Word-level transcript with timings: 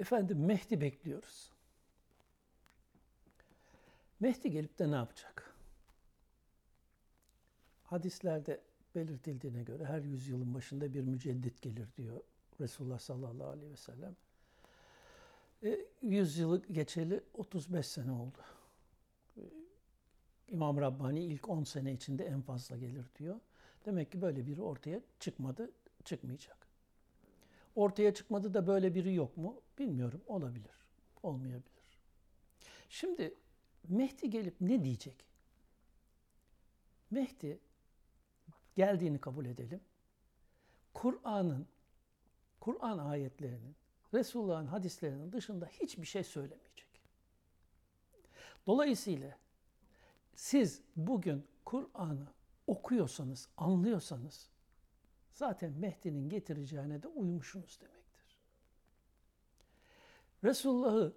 Efendim 0.00 0.44
Mehdi 0.44 0.80
bekliyoruz. 0.80 1.50
Mehdi 4.20 4.50
gelip 4.50 4.78
de 4.78 4.90
ne 4.90 4.94
yapacak? 4.94 5.54
Hadislerde 7.84 8.60
belirtildiğine 8.94 9.62
göre 9.62 9.84
her 9.84 10.02
yüzyılın 10.02 10.54
başında 10.54 10.94
bir 10.94 11.00
müceddit 11.00 11.62
gelir 11.62 11.88
diyor 11.96 12.20
Resulullah 12.60 12.98
sallallahu 12.98 13.48
aleyhi 13.48 13.72
ve 13.72 13.76
sellem. 13.76 14.16
E, 15.62 15.86
yüzyılı 16.02 16.62
geçeli 16.66 17.20
35 17.34 17.86
sene 17.86 18.12
oldu. 18.12 18.38
E, 19.36 19.42
İmam 20.48 20.80
Rabbani 20.80 21.24
ilk 21.24 21.48
10 21.48 21.64
sene 21.64 21.92
içinde 21.92 22.24
en 22.24 22.40
fazla 22.40 22.76
gelir 22.76 23.06
diyor. 23.18 23.40
Demek 23.86 24.12
ki 24.12 24.22
böyle 24.22 24.46
biri 24.46 24.62
ortaya 24.62 25.00
çıkmadı, 25.20 25.70
çıkmayacak. 26.04 26.66
Ortaya 27.74 28.14
çıkmadı 28.14 28.54
da 28.54 28.66
böyle 28.66 28.94
biri 28.94 29.14
yok 29.14 29.36
mu? 29.36 29.60
Bilmiyorum. 29.78 30.20
Olabilir. 30.26 30.84
Olmayabilir. 31.22 31.98
Şimdi 32.88 33.34
Mehdi 33.88 34.30
gelip 34.30 34.60
ne 34.60 34.84
diyecek? 34.84 35.24
Mehdi 37.10 37.58
geldiğini 38.74 39.20
kabul 39.20 39.46
edelim. 39.46 39.80
Kur'an'ın, 40.94 41.66
Kur'an 42.60 42.98
ayetlerinin, 42.98 43.76
Resulullah'ın 44.14 44.66
hadislerinin 44.66 45.32
dışında 45.32 45.66
hiçbir 45.66 46.06
şey 46.06 46.24
söylemeyecek. 46.24 46.86
Dolayısıyla 48.66 49.38
siz 50.34 50.82
bugün 50.96 51.46
Kur'an'ı 51.64 52.26
okuyorsanız, 52.66 53.48
anlıyorsanız 53.56 54.50
zaten 55.34 55.72
Mehdi'nin 55.72 56.28
getireceğine 56.28 57.02
de 57.02 57.08
uymuşsunuz 57.08 57.80
demektir. 57.80 58.38
Resulullah'ı 60.44 61.16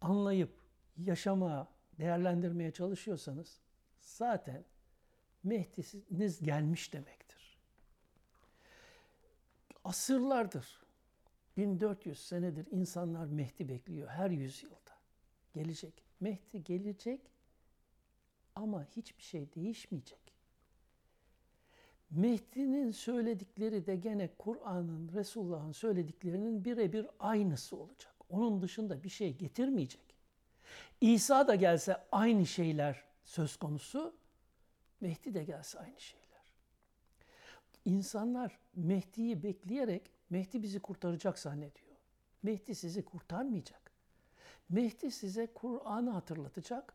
anlayıp 0.00 0.50
yaşamaya, 0.96 1.68
değerlendirmeye 1.98 2.70
çalışıyorsanız 2.70 3.60
zaten 4.00 4.64
Mehdi'niz 5.44 6.42
gelmiş 6.42 6.92
demektir. 6.92 7.58
Asırlardır, 9.84 10.84
1400 11.56 12.26
senedir 12.26 12.66
insanlar 12.70 13.26
Mehdi 13.26 13.68
bekliyor 13.68 14.08
her 14.08 14.30
yüzyılda. 14.30 14.94
Gelecek. 15.52 16.04
Mehdi 16.20 16.64
gelecek 16.64 17.20
ama 18.54 18.84
hiçbir 18.84 19.22
şey 19.22 19.54
değişmeyecek. 19.54 20.33
Mehdi'nin 22.14 22.90
söyledikleri 22.90 23.86
de 23.86 23.96
gene 23.96 24.28
Kur'an'ın, 24.38 25.10
Resulullah'ın 25.14 25.72
söylediklerinin 25.72 26.64
birebir 26.64 27.06
aynısı 27.18 27.76
olacak. 27.76 28.14
Onun 28.30 28.62
dışında 28.62 29.02
bir 29.02 29.08
şey 29.08 29.36
getirmeyecek. 29.36 30.14
İsa 31.00 31.48
da 31.48 31.54
gelse 31.54 31.96
aynı 32.12 32.46
şeyler 32.46 33.04
söz 33.24 33.56
konusu, 33.56 34.14
Mehdi 35.00 35.34
de 35.34 35.44
gelse 35.44 35.78
aynı 35.78 36.00
şeyler. 36.00 36.24
İnsanlar 37.84 38.58
Mehdi'yi 38.74 39.42
bekleyerek 39.42 40.10
Mehdi 40.30 40.62
bizi 40.62 40.80
kurtaracak 40.80 41.38
zannediyor. 41.38 41.96
Mehdi 42.42 42.74
sizi 42.74 43.04
kurtarmayacak. 43.04 43.92
Mehdi 44.68 45.10
size 45.10 45.46
Kur'an'ı 45.46 46.10
hatırlatacak, 46.10 46.94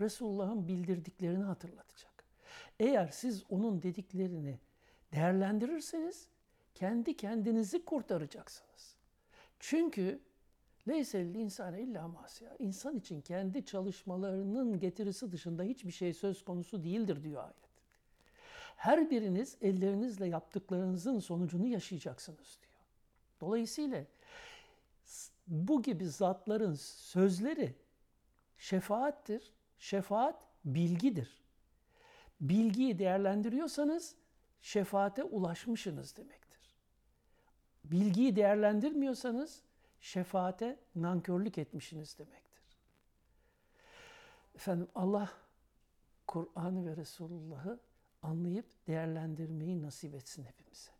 Resulullah'ın 0.00 0.68
bildirdiklerini 0.68 1.44
hatırlatacak. 1.44 2.15
Eğer 2.80 3.08
siz 3.08 3.44
onun 3.50 3.82
dediklerini 3.82 4.58
değerlendirirseniz 5.12 6.28
kendi 6.74 7.16
kendinizi 7.16 7.84
kurtaracaksınız. 7.84 8.96
Çünkü 9.60 10.20
Leysel 10.88 11.34
insane 11.34 11.82
illa 11.82 12.08
masya. 12.08 12.56
İnsan 12.58 12.96
için 12.96 13.20
kendi 13.20 13.64
çalışmalarının 13.64 14.78
getirisi 14.78 15.32
dışında 15.32 15.62
hiçbir 15.62 15.90
şey 15.90 16.14
söz 16.14 16.44
konusu 16.44 16.84
değildir 16.84 17.22
diyor 17.22 17.44
ayet. 17.44 17.56
Her 18.76 19.10
biriniz 19.10 19.56
ellerinizle 19.60 20.26
yaptıklarınızın 20.26 21.18
sonucunu 21.18 21.66
yaşayacaksınız 21.66 22.58
diyor. 22.62 22.76
Dolayısıyla 23.40 24.04
bu 25.46 25.82
gibi 25.82 26.08
zatların 26.08 26.74
sözleri 26.74 27.74
şefaattir. 28.58 29.52
Şefaat 29.78 30.42
bilgidir. 30.64 31.42
Bilgiyi 32.40 32.98
değerlendiriyorsanız 32.98 34.16
şefaate 34.60 35.24
ulaşmışsınız 35.24 36.16
demektir. 36.16 36.76
Bilgiyi 37.84 38.36
değerlendirmiyorsanız 38.36 39.62
şefaate 40.00 40.78
nankörlük 40.94 41.58
etmişsiniz 41.58 42.18
demektir. 42.18 42.62
Efendim 44.54 44.88
Allah 44.94 45.30
Kur'an'ı 46.26 46.86
ve 46.86 46.96
Resulullah'ı 46.96 47.80
anlayıp 48.22 48.66
değerlendirmeyi 48.86 49.82
nasip 49.82 50.14
etsin 50.14 50.44
hepimize. 50.44 50.95